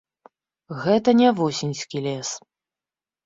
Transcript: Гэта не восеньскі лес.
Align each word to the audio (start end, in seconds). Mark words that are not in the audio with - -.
Гэта 0.85 1.09
не 1.19 1.29
восеньскі 1.39 1.97
лес. 2.05 2.29